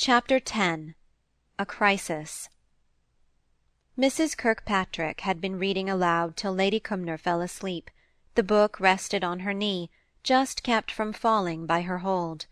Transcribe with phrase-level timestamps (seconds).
[0.00, 0.94] Chapter X
[1.58, 2.48] A Crisis
[3.98, 4.36] Mrs.
[4.36, 7.90] Kirkpatrick had been reading aloud till Lady Cumnor fell asleep;
[8.36, 9.90] the book rested on her knee,
[10.22, 12.46] just kept from falling by her hold.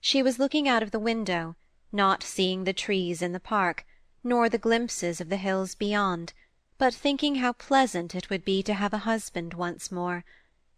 [0.00, 1.54] She was looking out of the window,
[1.92, 3.84] not seeing the trees in the park,
[4.24, 6.32] nor the glimpses of the hills beyond,
[6.78, 10.24] but thinking how pleasant it would be to have a husband once more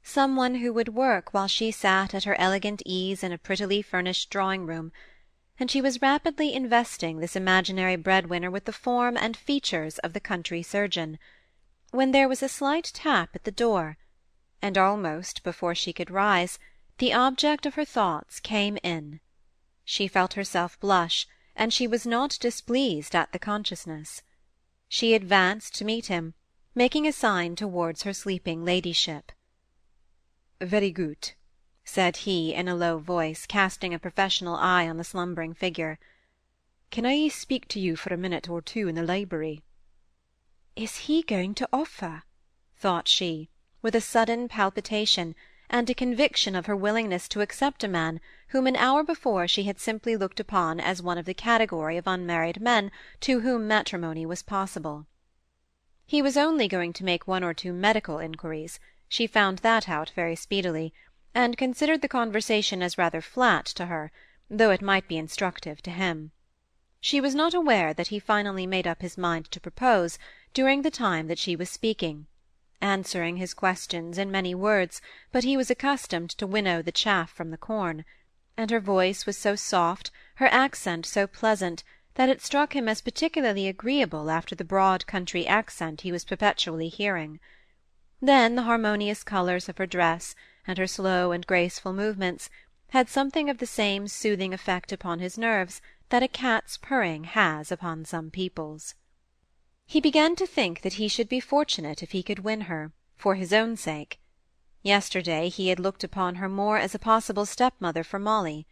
[0.03, 3.82] some one who would work while she sat at her elegant ease in a prettily
[3.82, 4.91] furnished drawing-room
[5.59, 10.21] and she was rapidly investing this imaginary bread-winner with the form and features of the
[10.21, 11.18] country surgeon,
[11.90, 13.96] when there was a slight tap at the door,
[14.62, 16.58] and almost before she could rise,
[16.98, 19.21] the object of her thoughts came in.
[19.84, 21.26] She felt herself blush,
[21.57, 24.22] and she was not displeased at the consciousness.
[24.89, 26.34] She advanced to meet him,
[26.75, 29.32] making a sign towards her sleeping ladyship.
[30.61, 31.32] "Very good,"
[31.90, 35.98] said he, in a low voice, casting a professional eye on the slumbering figure.
[36.91, 39.62] "Can I speak to you for a minute or two in the library?"
[40.77, 42.25] "Is he going to offer?"
[42.77, 43.48] thought she,
[43.80, 45.34] with a sudden palpitation,
[45.70, 49.62] and a conviction of her willingness to accept a man whom an hour before she
[49.62, 54.27] had simply looked upon as one of the category of unmarried men to whom matrimony
[54.27, 55.06] was possible.
[56.05, 60.11] He was only going to make one or two medical inquiries; she found that out
[60.11, 60.92] very speedily
[61.39, 64.11] and considered the conversation as rather flat to her,
[64.50, 66.33] though it might be instructive to him.
[67.00, 70.19] She was not aware that he finally made up his mind to propose
[70.53, 72.27] during the time that she was speaking,
[72.80, 77.52] answering his questions in many words, but he was accustomed to winnow the chaff from
[77.52, 78.05] the corn,
[78.56, 80.11] and her voice was so soft,
[80.42, 85.47] her accent so pleasant, that it struck him as particularly agreeable after the broad country
[85.47, 87.39] accent he was perpetually hearing.
[88.20, 90.34] Then the harmonious colours of her dress,
[90.69, 92.48] and her slow and graceful movements,
[92.91, 95.80] had something of the same soothing effect upon his nerves
[96.11, 98.94] that a cat's purring has upon some people's.
[99.86, 103.34] He began to think that he should be fortunate if he could win her, for
[103.34, 104.20] his own sake.
[104.83, 108.67] Yesterday he had looked upon her more as a possible stepmother for Molly;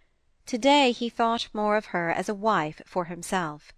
[0.45, 3.73] to-day he thought more of her as a wife for himself.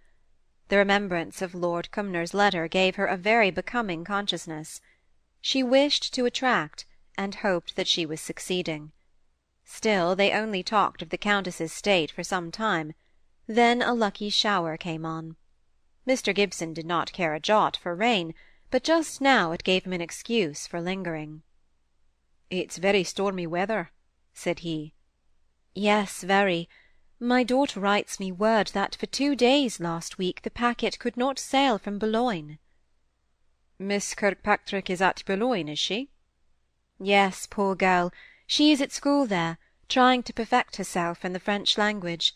[0.69, 4.81] The remembrance of Lord Cumnor's letter gave her a very becoming consciousness.
[5.41, 6.85] She wished to attract,
[7.19, 8.93] and hoped that she was succeeding.
[9.65, 12.95] Still they only talked of the Countess's state for some time;
[13.49, 15.35] then a lucky shower came on.
[16.07, 16.33] Mr.
[16.33, 18.35] Gibson did not care a jot for rain,
[18.71, 21.43] but just now it gave him an excuse for lingering.
[22.51, 23.91] "It's very stormy weather,"
[24.33, 24.95] said he.
[25.75, 26.69] "Yes, very.
[27.19, 31.41] My daughter writes me word that for two days last week the packet could not
[31.41, 32.61] sail from Boulogne."
[33.77, 36.11] "Miss Kirkpatrick is at Boulogne, is she?"
[37.01, 38.13] Yes, poor girl,
[38.47, 42.35] she is at school there, trying to perfect herself in the French language.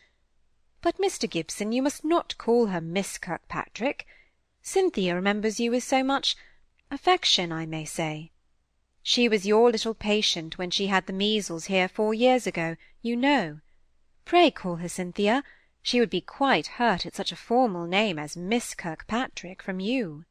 [0.80, 1.28] But, Mr.
[1.28, 4.06] Gibson, you must not call her Miss Kirkpatrick.
[4.62, 6.36] Cynthia remembers you with so much
[6.90, 8.30] affection, I may say.
[9.02, 13.16] She was your little patient when she had the measles here four years ago, you
[13.16, 13.58] know.
[14.24, 15.42] Pray call her Cynthia.
[15.82, 20.24] She would be quite hurt at such a formal name as Miss Kirkpatrick from you.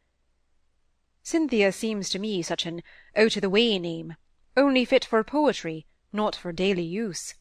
[1.23, 2.81] Cynthia seems to me such an
[3.15, 4.15] out-o'-the-way name,
[4.57, 7.35] only fit for poetry, not for daily use."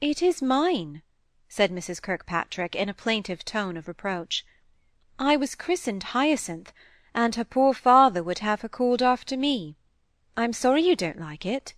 [0.00, 1.02] "It is mine,"
[1.48, 2.02] said Mrs.
[2.02, 4.44] Kirkpatrick, in a plaintive tone of reproach.
[5.16, 6.72] "I was christened Hyacinth,
[7.14, 9.76] and her poor father would have her called after me.
[10.36, 11.74] I'm sorry you don't like it."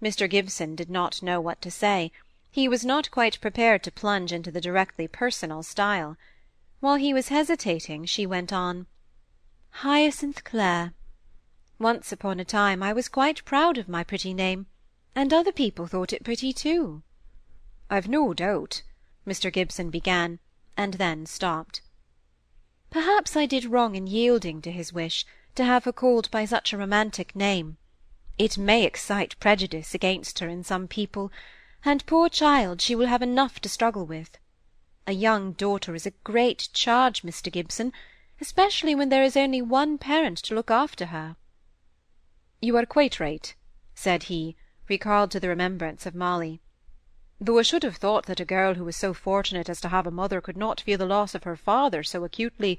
[0.00, 0.28] Mr.
[0.28, 2.12] Gibson did not know what to say;
[2.50, 6.16] he was not quite prepared to plunge into the directly personal style.
[6.80, 8.86] While he was hesitating, she went on.
[9.84, 10.94] Hyacinth Clare.
[11.82, 14.68] Once upon a time I was quite proud of my pretty name,
[15.16, 17.02] and other people thought it pretty too."
[17.90, 18.84] "I've no doubt,"
[19.26, 19.52] Mr.
[19.52, 20.38] Gibson began,
[20.76, 21.80] and then stopped.
[22.90, 25.26] "Perhaps I did wrong in yielding to his wish
[25.56, 27.78] to have her called by such a romantic name.
[28.38, 31.32] It may excite prejudice against her in some people,
[31.84, 34.38] and, poor child, she will have enough to struggle with.
[35.08, 37.50] A young daughter is a great charge, Mr.
[37.50, 37.92] Gibson
[38.40, 41.34] especially when there is only one parent to look after her."
[42.64, 43.52] "You are quite right,"
[43.92, 44.54] said he,
[44.88, 46.60] recalled to the remembrance of Molly.
[47.40, 50.06] "Though I should have thought that a girl who was so fortunate as to have
[50.06, 52.78] a mother could not feel the loss of her father so acutely,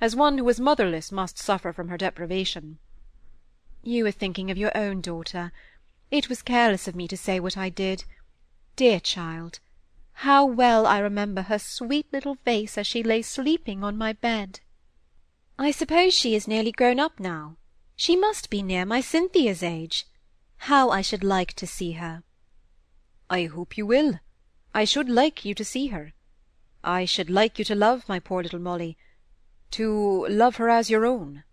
[0.00, 2.78] as one who is motherless must suffer from her deprivation."
[3.82, 5.50] "You are thinking of your own daughter.
[6.12, 8.04] It was careless of me to say what I did.
[8.76, 9.58] Dear child!
[10.12, 14.60] How well I remember her sweet little face as she lay sleeping on my bed!
[15.58, 17.56] I suppose she is nearly grown up now.
[17.96, 20.06] She must be near my Cynthia's age.
[20.56, 22.24] How I should like to see her!"
[23.30, 24.18] "I hope you will.
[24.74, 26.12] I should like you to see her.
[26.82, 28.98] I should like you to love my poor little Molly,
[29.70, 31.44] to love her as your own.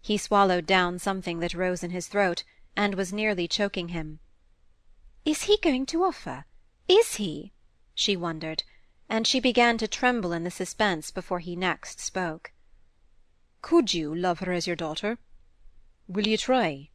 [0.00, 2.42] He swallowed down something that rose in his throat,
[2.74, 4.20] and was nearly choking him.
[5.26, 6.46] Is he going to offer?
[6.88, 7.52] Is he?
[7.94, 8.64] she wondered,
[9.10, 12.52] and she began to tremble in the suspense before he next spoke.
[13.60, 15.18] Could you love her as your daughter?
[16.10, 16.90] Will you try?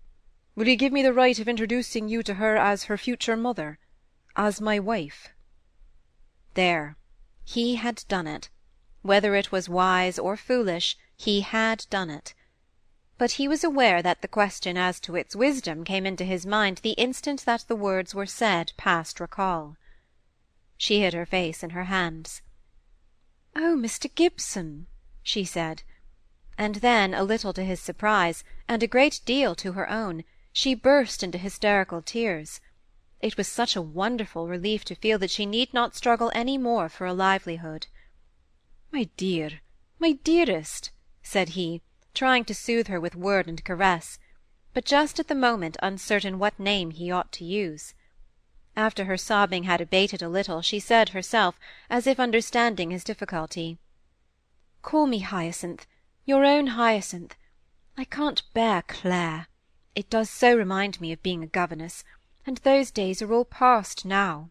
[0.55, 3.79] Will you give me the right of introducing you to her as her future mother,
[4.35, 5.29] as my wife?
[6.53, 6.97] There,
[7.45, 8.49] he had done it.
[9.03, 12.33] Whether it was wise or foolish, he had done it
[13.17, 16.79] but he was aware that the question as to its wisdom came into his mind
[16.79, 19.77] the instant that the words were said past recall.
[20.77, 22.41] She hid her face in her hands.
[23.55, 24.13] "Oh, Mr.
[24.13, 24.87] Gibson!"
[25.23, 25.83] she said;
[26.57, 30.23] and then, a little to his surprise, and a great deal to her own,
[30.53, 32.61] she burst into hysterical tears.
[33.19, 36.87] It was such a wonderful relief to feel that she need not struggle any more
[36.87, 37.87] for a livelihood.
[38.91, 39.61] "My dear,
[39.99, 40.91] my dearest!"
[41.21, 41.81] said he
[42.13, 44.17] trying to soothe her with word and caress,
[44.73, 47.93] but just at the moment uncertain what name he ought to use.
[48.77, 51.59] After her sobbing had abated a little, she said herself,
[51.89, 53.77] as if understanding his difficulty,
[54.81, 55.85] "Call me Hyacinth,
[56.25, 57.35] your own Hyacinth.
[57.97, 59.47] I can't bear Clare.
[59.95, 62.03] It does so remind me of being a governess,
[62.45, 64.49] and those days are all past now."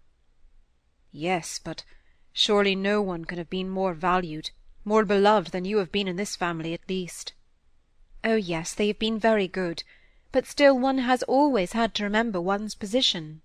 [1.13, 1.85] "Yes, but
[2.33, 4.51] surely no one can have been more valued,
[4.85, 7.33] more beloved than you have been in this family, at least.
[8.23, 9.83] Oh yes, they have been very good,
[10.33, 13.43] but still one has always had to remember one's position.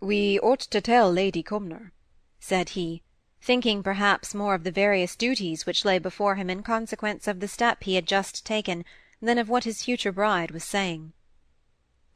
[0.00, 1.92] We ought to tell Lady Cumnor,
[2.38, 3.02] said he,
[3.40, 7.48] thinking perhaps more of the various duties which lay before him in consequence of the
[7.48, 8.84] step he had just taken
[9.20, 11.12] than of what his future bride was saying.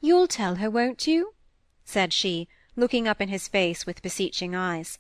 [0.01, 1.35] You'll tell her, won't you?
[1.85, 4.99] said she, looking up in his face with beseeching eyes.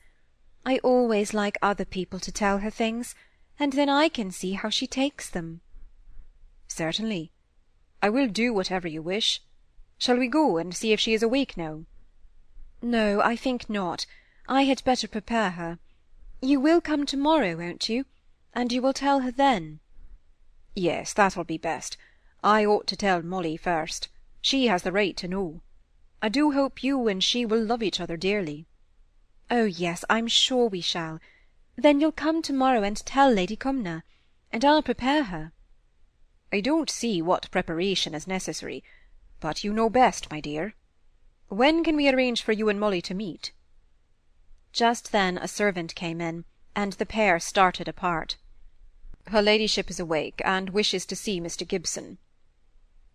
[0.65, 3.15] I always like other people to tell her things,
[3.59, 5.61] and then I can see how she takes them.
[6.69, 7.33] Certainly.
[8.03, 9.43] I will do whatever you wish.
[9.99, 11.85] Shall we go and see if she is awake now?
[12.83, 14.07] No, I think not.
[14.49, 15.79] I had better prepare her.
[16.45, 18.05] You will come to-morrow, won't you?
[18.53, 19.81] And you will tell her then?
[20.77, 21.97] Yes, that'll be best.
[22.43, 24.09] I ought to tell Molly first.
[24.43, 25.63] She has the right to know.
[26.21, 28.67] I do hope you and she will love each other dearly.
[29.51, 31.19] Oh, yes, I'm sure we shall.
[31.77, 34.03] Then you'll come to-morrow and tell Lady Cumnor,
[34.53, 35.53] and I'll prepare her.
[36.53, 38.85] I don't see what preparation is necessary,
[39.41, 40.75] but you know best, my dear.
[41.49, 43.53] When can we arrange for you and Molly to meet?
[44.75, 46.45] Just then a servant came in,
[46.75, 48.37] and the pair started apart.
[49.29, 51.65] Her ladyship is awake, and wishes to see Mr.
[51.65, 52.19] Gibson.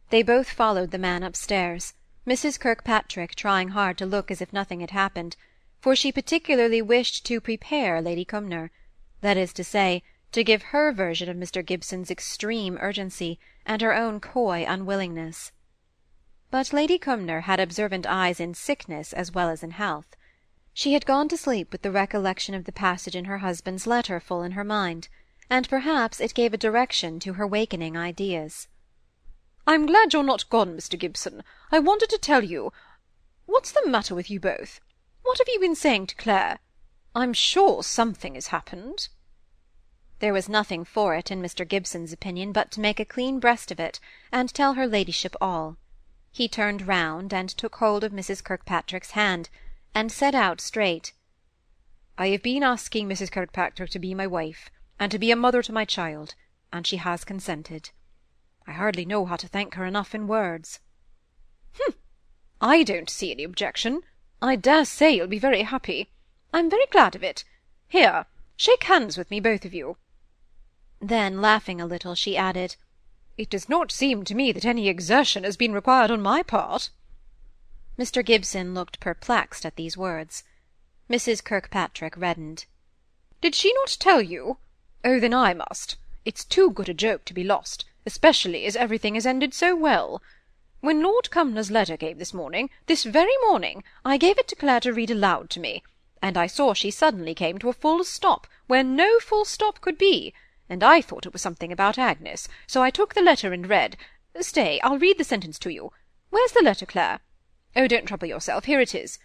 [0.10, 1.96] They both followed the man upstairs,
[2.26, 2.58] Mrs.
[2.58, 5.36] Kirkpatrick trying hard to look as if nothing had happened,
[5.82, 8.72] for she particularly wished to prepare Lady Cumnor;
[9.20, 10.02] that is to say,
[10.32, 11.62] to give her version of Mr.
[11.64, 15.52] Gibson's extreme urgency, and her own coy unwillingness.
[16.52, 20.16] But Lady Cumnor had observant eyes in sickness as well as in health.
[20.74, 24.20] She had gone to sleep with the recollection of the passage in her husband's letter
[24.20, 25.10] full in her mind,
[25.50, 28.68] and perhaps it gave a direction to her wakening ideas.
[29.66, 30.98] "I'm glad you're not gone, Mr.
[30.98, 31.44] Gibson.
[31.72, 32.72] I wanted to tell you
[33.48, 34.80] What's the matter with you both?
[35.24, 36.60] What have you been saying to Clare?
[37.16, 39.10] I'm sure something has happened.
[40.20, 41.68] There was nothing for it, in Mr.
[41.68, 44.00] Gibson's opinion, but to make a clean breast of it,
[44.32, 45.78] and tell her ladyship all.
[46.32, 48.44] He turned round, and took hold of Mrs.
[48.44, 49.50] Kirkpatrick's hand,
[49.96, 51.14] and said out straight,
[52.18, 53.32] "I have been asking Mrs.
[53.32, 54.70] Kirkpatrick to be my wife,
[55.00, 56.36] and to be a mother to my child,
[56.72, 57.90] and she has consented.
[58.68, 60.80] I hardly know how to thank her enough in words."
[61.74, 61.96] "Hm!
[62.62, 64.04] I don't see any objection.
[64.42, 66.12] I dare say you'll be very happy.
[66.54, 67.44] I'm very glad of it.
[67.88, 69.98] Here, shake hands with me, both of you.
[71.00, 72.76] Then, laughing a little, she added,
[73.38, 76.90] "It does not seem to me that any exertion has been required on my part."
[78.00, 78.24] Mr.
[78.24, 80.44] Gibson looked perplexed at these words.
[81.10, 81.44] Mrs.
[81.44, 82.66] Kirkpatrick reddened.
[83.42, 84.58] "Did she not tell you?
[85.04, 85.98] Oh, then I must.
[86.24, 90.24] It's too good a joke to be lost, especially as everything has ended so well.
[90.80, 94.80] When Lord Cumnor's letter came this morning, this very morning, I gave it to Clare
[94.80, 95.84] to read aloud to me,
[96.22, 99.98] and I saw she suddenly came to a full stop, where no full stop could
[99.98, 100.34] be
[100.70, 103.98] and I thought it was something about Agnes, so I took the letter and read
[104.40, 105.92] Stay, I'll read the sentence to you.
[106.30, 107.22] Where's the letter, Clare?
[107.80, 109.20] Oh, don't trouble yourself, here it is.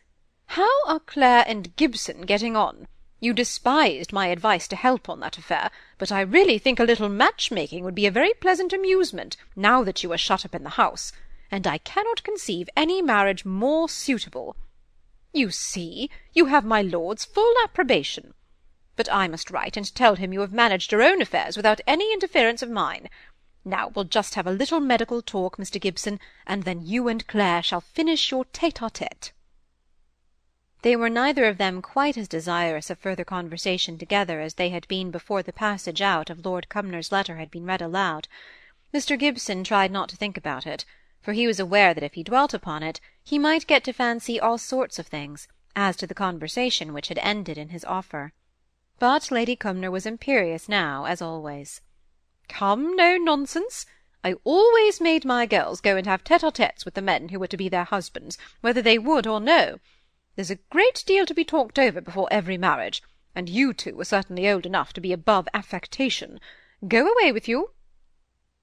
[0.47, 2.87] How are Clare and Gibson getting on?
[3.19, 7.09] You despised my advice to help on that affair, but I really think a little
[7.09, 10.71] match-making would be a very pleasant amusement, now that you are shut up in the
[10.71, 11.11] house,
[11.51, 14.55] and I cannot conceive any marriage more suitable.
[15.33, 18.35] You see, you have my lord's full approbation.
[18.97, 22.13] but I must write and tell him you have managed your own affairs without any
[22.13, 23.09] interference of mine.
[23.65, 25.81] Now we'll just have a little medical talk, Mr.
[25.81, 29.33] Gibson, and then you and Clare shall finish your tête-à-tête.
[30.83, 34.87] They were neither of them quite as desirous of further conversation together as they had
[34.87, 38.29] been before the passage out of Lord Cumnor's letter had been read aloud.
[38.93, 39.19] Mr.
[39.19, 40.85] Gibson tried not to think about it,
[41.23, 44.39] for he was aware that if he dwelt upon it, he might get to fancy
[44.39, 48.35] all sorts of things, as to the conversation which had ended in his offer.
[48.99, 51.81] But Lady Cumnor was imperious now, as always.
[52.49, 53.87] Come, no nonsense!
[54.23, 57.57] I always made my girls go and have tête-à-têtes with the men who were to
[57.57, 59.81] be their husbands, whether they would or no.
[60.37, 63.03] There's a great deal to be talked over before every marriage,
[63.35, 66.39] and you two are certainly old enough to be above affectation.
[66.87, 67.71] Go away with you."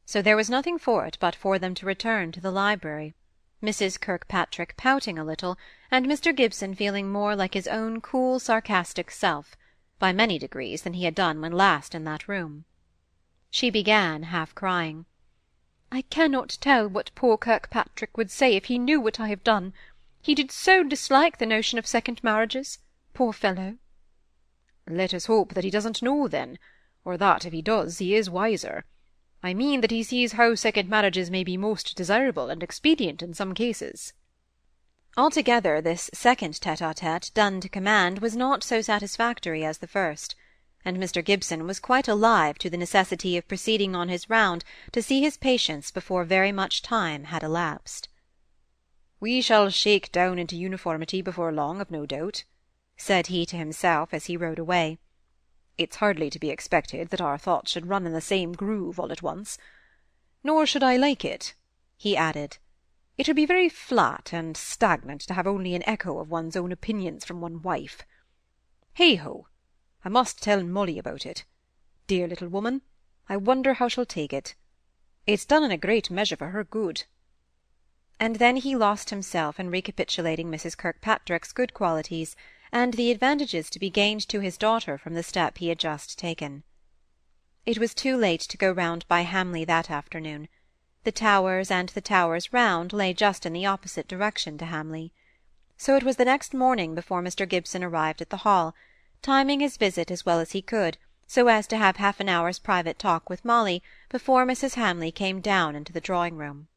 [0.05, 3.15] So there was nothing for it but for them to return to the library,
[3.63, 3.99] Mrs.
[3.99, 5.57] Kirkpatrick pouting a little,
[5.89, 6.35] and Mr.
[6.35, 9.55] Gibson feeling more like his own cool sarcastic self,
[9.97, 12.65] by many degrees, than he had done when last in that room.
[13.53, 15.05] She began, half crying.
[15.91, 19.73] "I cannot tell what poor Kirkpatrick would say if he knew what I have done.
[20.21, 22.79] He did so dislike the notion of second marriages,
[23.13, 23.75] poor fellow!"
[24.87, 26.59] "Let us hope that he doesn't know, then,
[27.03, 28.85] or that, if he does, he is wiser.
[29.43, 33.33] I mean that he sees how second marriages may be most desirable and expedient in
[33.33, 34.13] some cases."
[35.17, 40.35] Altogether this second tête-à-tête done to command was not so satisfactory as the first,
[40.83, 41.23] and Mr.
[41.23, 45.37] Gibson was quite alive to the necessity of proceeding on his round to see his
[45.37, 48.09] patients before very much time had elapsed.
[49.19, 52.43] We shall shake down into uniformity before long, I've no doubt,"
[52.97, 54.97] said he to himself as he rode away.
[55.77, 59.11] "It's hardly to be expected that our thoughts should run in the same groove all
[59.11, 59.59] at once.
[60.43, 61.53] Nor should I like it,"
[61.95, 62.57] he added.
[63.15, 66.71] "It would be very flat and stagnant to have only an echo of one's own
[66.71, 68.01] opinions from one wife.
[68.97, 69.45] Heigh-ho!
[70.03, 71.45] I must tell Molly about it.
[72.07, 72.81] Dear little woman!
[73.29, 74.55] I wonder how she'll take it.
[75.27, 77.03] It's done in a great measure for her good
[78.21, 80.77] and then he lost himself in recapitulating Mrs.
[80.77, 82.35] Kirkpatrick's good qualities,
[82.71, 86.19] and the advantages to be gained to his daughter from the step he had just
[86.19, 86.61] taken.
[87.65, 90.49] It was too late to go round by Hamley that afternoon.
[91.03, 95.11] The Towers and the Towers round lay just in the opposite direction to Hamley.
[95.75, 97.49] So it was the next morning before Mr.
[97.49, 98.75] Gibson arrived at the Hall,
[99.21, 100.97] timing his visit as well as he could,
[101.27, 104.75] so as to have half an hour's private talk with Molly before Mrs.
[104.75, 106.67] Hamley came down into the drawing-room.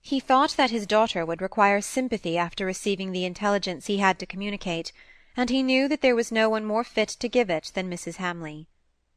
[0.00, 4.26] He thought that his daughter would require sympathy after receiving the intelligence he had to
[4.26, 4.92] communicate,
[5.36, 8.16] and he knew that there was no one more fit to give it than Mrs.
[8.16, 8.68] Hamley.